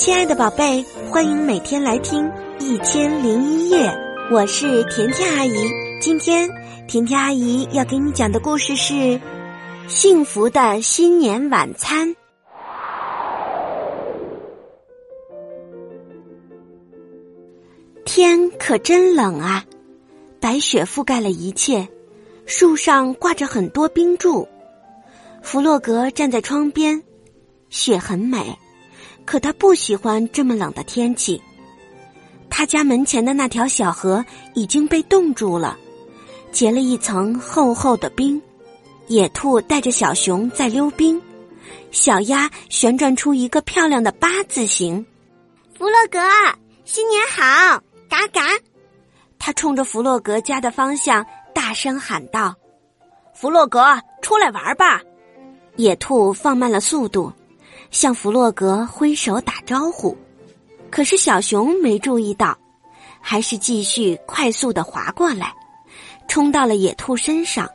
[0.00, 2.24] 亲爱的宝贝，欢迎每天来听
[2.58, 3.86] 《一千零一夜》，
[4.34, 5.52] 我是甜甜阿姨。
[6.00, 6.48] 今天
[6.88, 8.94] 甜甜阿姨要给你讲的故事是
[9.88, 12.08] 《幸福的新年晚餐》。
[18.06, 19.66] 天可真冷啊，
[20.40, 21.86] 白雪覆盖了一切，
[22.46, 24.48] 树上挂着很多冰柱。
[25.42, 27.02] 弗洛格站在窗边，
[27.68, 28.56] 雪很美。
[29.30, 31.40] 可他不喜欢这么冷的天气。
[32.50, 34.24] 他家门前的那条小河
[34.54, 35.78] 已经被冻住了，
[36.50, 38.42] 结了一层厚厚的冰。
[39.06, 41.22] 野兔带着小熊在溜冰，
[41.92, 45.06] 小鸭旋转出一个漂亮的八字形。
[45.78, 46.18] 弗洛格，
[46.84, 47.80] 新年好！
[48.08, 48.40] 嘎嘎！
[49.38, 51.24] 他冲着弗洛格家的方向
[51.54, 52.52] 大声喊道
[53.32, 53.80] ：“弗洛格，
[54.22, 55.00] 出来玩吧！”
[55.78, 57.32] 野兔放慢了速度。
[57.90, 60.16] 向弗洛格挥手打招呼，
[60.90, 62.56] 可是小熊没注意到，
[63.20, 65.52] 还是继续快速的滑过来，
[66.28, 67.68] 冲到了野兔身上。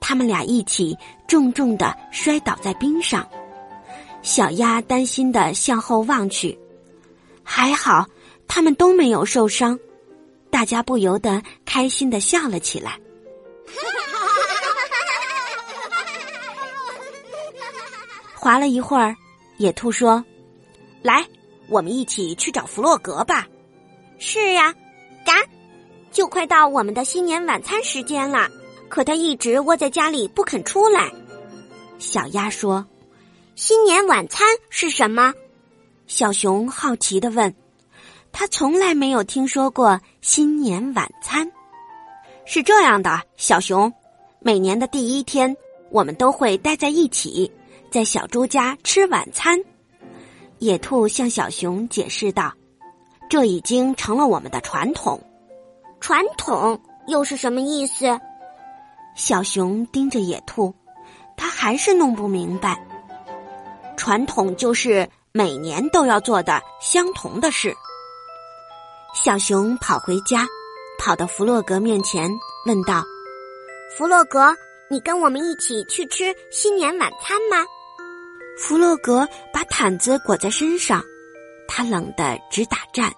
[0.00, 3.26] 他们俩一起重重的摔倒在冰上。
[4.22, 6.58] 小鸭担心的向后望去，
[7.42, 8.06] 还好
[8.48, 9.78] 他们都没有受伤。
[10.50, 12.98] 大家不由得开心的笑了起来。
[18.44, 19.16] 滑了一会儿，
[19.56, 20.22] 野兔说
[21.00, 21.26] ：“来，
[21.66, 23.48] 我们一起去找弗洛格吧。
[24.20, 24.74] ”“是呀，
[25.24, 25.32] 嘎，
[26.12, 28.50] 就快到我们的新年晚餐时间了，
[28.90, 31.10] 可他一直窝在家里不肯出来。”
[31.98, 32.84] 小鸭说
[33.56, 35.32] ：“新年晚餐是什么？”
[36.06, 37.54] 小熊好奇的问
[38.30, 41.50] ：“他从来没有听说过新年晚餐。”
[42.44, 43.90] 是这样的，小熊，
[44.40, 45.56] 每年的第一天，
[45.90, 47.50] 我们都会待在一起。
[47.94, 49.56] 在小猪家吃晚餐，
[50.58, 52.52] 野兔向小熊解释道
[53.30, 55.22] ：“这已经成了我们的传统。
[56.00, 58.18] 传统又是什么意思？”
[59.14, 60.74] 小熊盯着野兔，
[61.36, 62.84] 他还是弄不明白。
[63.96, 67.72] 传统就是每年都要做的相同的事。
[69.14, 70.44] 小熊跑回家，
[70.98, 72.28] 跑到弗洛格面前，
[72.66, 73.04] 问道
[73.96, 74.52] ：“弗洛格，
[74.90, 77.64] 你跟我们一起去吃新年晚餐吗？”
[78.56, 81.02] 弗洛格把毯子裹在身上，
[81.66, 83.12] 他冷得直打颤。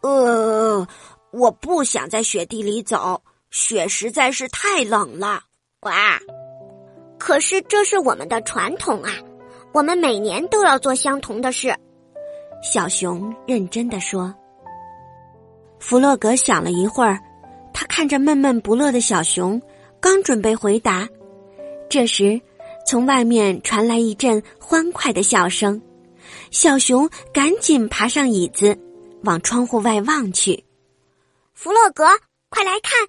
[0.00, 0.86] 呃，
[1.30, 5.42] 我不想在雪地里走，雪实在是太冷了。
[5.80, 6.18] 哇！
[7.18, 9.12] 可是这是我们的传统啊，
[9.72, 11.72] 我们每年都要做相同的事。
[12.62, 14.34] 小熊认真的说。
[15.78, 17.20] 弗洛格想了一会儿，
[17.72, 19.60] 他看着闷闷不乐的小熊，
[20.00, 21.06] 刚准备回答，
[21.88, 22.40] 这时。
[22.86, 25.80] 从外面传来一阵欢快的笑声，
[26.50, 28.78] 小熊赶紧爬上椅子，
[29.24, 30.64] 往窗户外望去。
[31.54, 32.04] 弗洛格，
[32.48, 33.08] 快来看！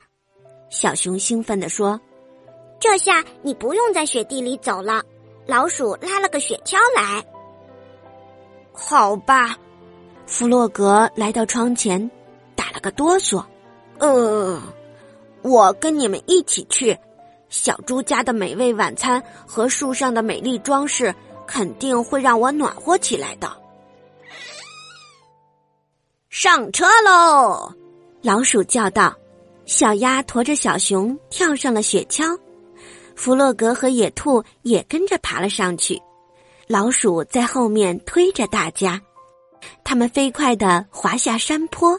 [0.69, 1.99] 小熊兴奋地说
[2.79, 5.03] ：“这下你不用在雪地里走了，
[5.45, 7.23] 老鼠拉了个雪橇来。”
[8.71, 9.57] 好吧，
[10.25, 12.09] 弗洛格来到窗前，
[12.55, 13.43] 打了个哆嗦。
[13.99, 14.61] 呃，
[15.41, 16.97] 我跟你们一起去。
[17.53, 21.13] 小猪家的美味晚餐和树上的美丽装饰
[21.45, 23.55] 肯定会让我暖和起来的。
[26.31, 27.71] 上车喽！
[28.23, 29.15] 老鼠叫道。
[29.67, 32.37] 小鸭驮着小熊跳上了雪橇，
[33.15, 36.01] 弗洛格和野兔也跟着爬了上去。
[36.65, 38.99] 老鼠在后面推着大家，
[39.83, 41.91] 他们飞快的滑下山坡。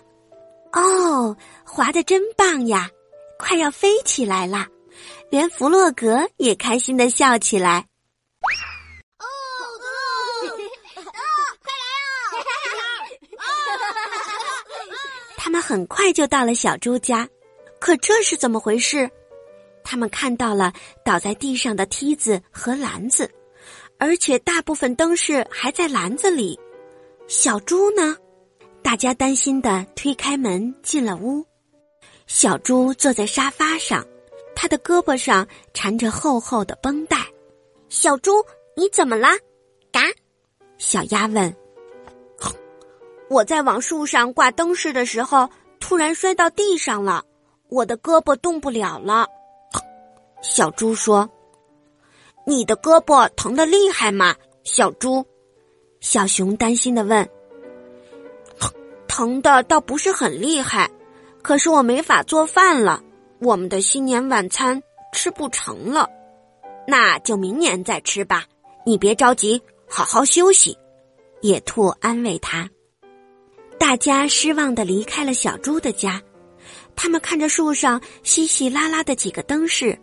[0.73, 2.91] 哦，滑的真棒呀！
[3.39, 4.67] 快要飞起来了。
[5.31, 7.87] 连弗洛格也开心的笑起来。
[9.19, 9.27] 哦，
[11.63, 12.43] 快来
[13.37, 13.45] 啊！
[15.37, 17.29] 他们很快就到了小猪家，
[17.79, 19.11] 可这是怎么回事？
[19.83, 20.73] 他们看到了
[21.05, 23.31] 倒在地上的梯子和篮子，
[23.99, 26.59] 而且大部分灯饰还在篮子里。
[27.29, 28.17] 小猪呢？
[28.83, 31.45] 大家担心的推开门进了屋。
[32.27, 34.07] 小猪坐在沙发上。
[34.55, 37.19] 他的胳膊上缠着厚厚的绷带，
[37.89, 38.33] 小猪，
[38.77, 39.29] 你怎么了？
[39.93, 40.01] 嘎，
[40.79, 41.55] 小鸭问。
[43.31, 45.49] 我在往树上挂灯饰的时候，
[45.81, 47.25] 突然摔到地上了，
[47.69, 49.27] 我的胳膊动不了了。
[50.43, 51.29] 小猪说
[52.47, 55.25] ：“你的胳膊疼得厉害吗？”小猪，
[56.01, 57.29] 小熊担心的问。
[59.09, 60.91] 疼的倒不是很厉害，
[61.43, 63.03] 可是我没法做饭了。
[63.45, 64.83] 我们的新年晚餐
[65.13, 66.09] 吃不成了，
[66.89, 68.47] 那就明年再吃吧。
[68.87, 70.75] 你别着急，好好休息。
[71.43, 72.67] 野兔安慰他。
[73.79, 76.23] 大家失望的离开了小猪的家，
[76.97, 79.99] 他们看着树上稀稀拉拉的几个灯饰，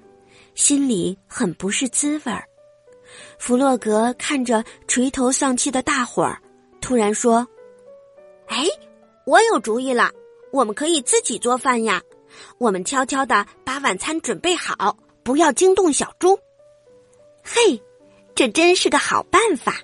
[0.53, 2.43] 心里很不是滋味儿。
[3.39, 6.39] 弗洛格看着垂头丧气的大伙儿，
[6.79, 7.47] 突然说
[8.49, 8.67] ：“哎，
[9.25, 10.11] 我有主意了，
[10.51, 11.99] 我们可以自己做饭呀！
[12.57, 16.37] 我们悄悄的把晚餐准备好，不要惊动小猪。”
[17.43, 17.81] 嘿，
[18.35, 19.77] 这真是个好办法！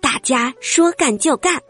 [0.00, 1.60] 大家说干就干。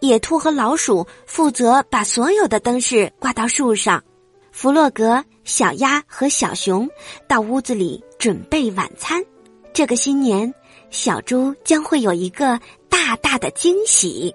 [0.00, 4.04] 野兔和老鼠负责把所有的灯饰挂到树上，
[4.52, 6.88] 弗洛格、小鸭和小熊
[7.26, 9.24] 到屋子里准备晚餐。
[9.72, 10.54] 这个新年，
[10.90, 14.34] 小猪将会有一个大大的惊喜。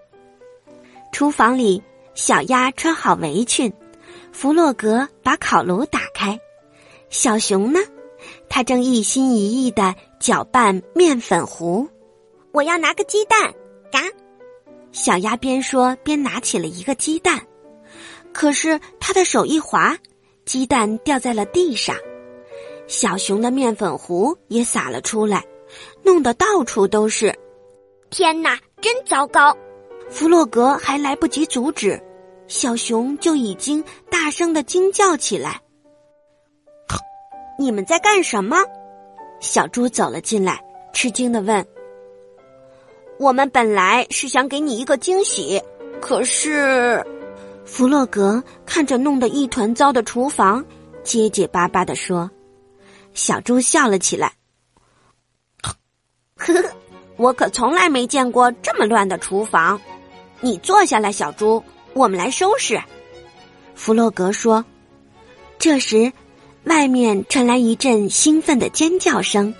[1.11, 1.83] 厨房里，
[2.15, 3.71] 小鸭穿好围裙，
[4.31, 6.39] 弗洛格把烤炉打开，
[7.09, 7.79] 小熊呢，
[8.47, 11.87] 他正一心一意的搅拌面粉糊。
[12.51, 13.53] 我要拿个鸡蛋，
[13.91, 14.01] 嘎。
[14.91, 17.39] 小鸭边说边拿起了一个鸡蛋，
[18.33, 19.97] 可是他的手一滑，
[20.45, 21.95] 鸡蛋掉在了地上。
[22.87, 25.45] 小熊的面粉糊也洒了出来，
[26.01, 27.37] 弄得到处都是。
[28.09, 29.55] 天哪，真糟糕！
[30.09, 32.01] 弗洛格还来不及阻止，
[32.49, 35.61] 小熊就已经大声的惊叫起来
[37.59, 38.57] ：“你们在干什么？”
[39.39, 40.59] 小猪走了进来，
[40.91, 41.65] 吃惊的问。
[43.19, 45.61] 我们本来是想给你一个惊喜，
[46.01, 47.05] 可是，
[47.65, 50.65] 弗洛格看着弄得一团糟的厨房，
[51.03, 52.31] 结结巴巴的说
[53.13, 54.33] ：“小猪笑了起来，
[55.61, 56.63] 呵呵，
[57.15, 59.79] 我可从来没见过这么乱的厨房。
[60.41, 61.61] 你坐下来，小猪，
[61.99, 62.81] 我们来收拾。”
[63.75, 64.63] 弗洛格说。
[65.57, 66.13] 这时，
[66.63, 69.53] 外面传来一阵兴奋的尖叫声：“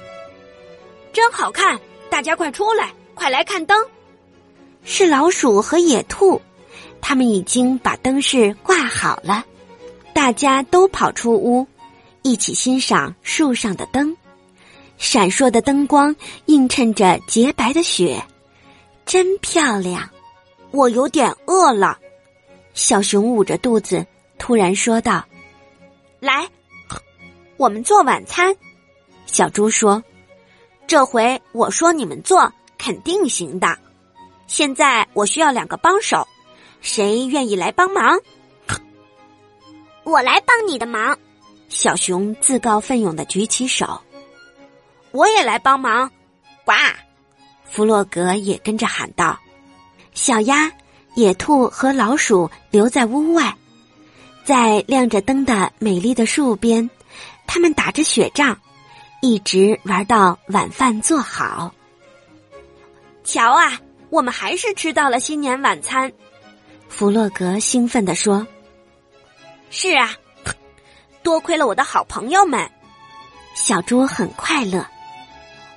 [1.11, 1.77] 真好看！
[2.09, 3.85] 大家快出来！”快来看灯，
[4.85, 6.41] 是老鼠和野兔，
[7.01, 9.43] 他们已经把灯饰挂好了。
[10.13, 11.67] 大家都跑出屋，
[12.21, 14.15] 一起欣赏树上的灯。
[14.97, 16.15] 闪烁的灯光
[16.45, 18.23] 映衬着洁白的雪，
[19.05, 20.09] 真漂亮。
[20.71, 21.99] 我有点饿了，
[22.79, 25.25] 小熊捂着肚子突然说道
[26.21, 26.47] ：“来，
[27.57, 28.55] 我们做晚餐。”
[29.27, 30.01] 小猪说
[30.87, 33.77] ：“这回我说你们做。”肯定行的。
[34.47, 36.25] 现在我需要两个帮手，
[36.79, 38.17] 谁愿意来帮忙？
[40.05, 41.19] 我来帮你的忙。
[41.67, 44.01] 小熊自告奋勇的举起手。
[45.11, 46.09] 我也来帮忙。
[46.63, 46.71] 呱！
[47.65, 49.37] 弗洛格也跟着喊道。
[50.13, 50.71] 小鸭、
[51.15, 53.55] 野兔和老鼠留在屋外，
[54.43, 56.89] 在亮着灯的美丽的树边，
[57.45, 58.57] 他们打着雪仗，
[59.21, 61.73] 一直玩到晚饭做好。
[63.23, 63.79] 瞧啊，
[64.09, 66.11] 我们还是吃到了新年晚餐。
[66.87, 68.47] 弗洛格兴奋地说
[69.69, 70.15] ：“是啊，
[71.21, 72.69] 多亏了我的好朋友们。”
[73.53, 74.85] 小猪很快乐。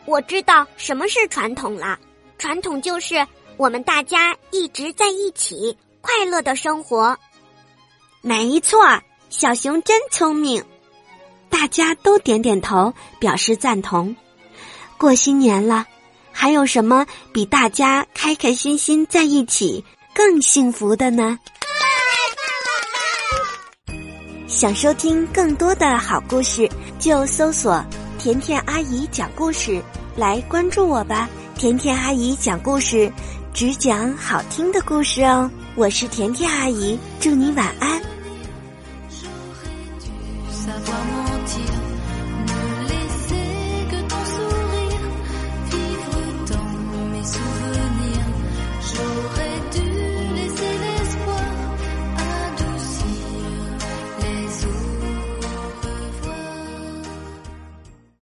[0.04, 1.98] 我知道什么是传统了，
[2.38, 3.26] 传统就是
[3.56, 7.16] 我们大家一直在一起，快乐的生活。
[8.20, 9.00] 没错，
[9.30, 10.64] 小熊真聪明。
[11.48, 14.14] 大家都点点头，表示赞同。
[14.98, 15.86] 过新年了。
[16.34, 19.84] 还有什么比大家开开心心在一起
[20.14, 21.38] 更幸福的呢？
[24.48, 26.66] 想收听更多的好故事，
[26.98, 27.84] 就搜索
[28.18, 29.80] “甜甜阿姨讲故事”
[30.16, 31.28] 来关注我吧。
[31.54, 33.12] 甜甜阿姨讲故事，
[33.52, 35.50] 只讲好听的故事哦。
[35.74, 38.00] 我是甜甜阿姨祝你晚安。